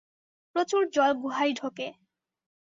প্রচুর 0.55 0.83
জল 0.93 1.11
গুহায় 1.21 1.53
ঢোকে। 1.53 1.87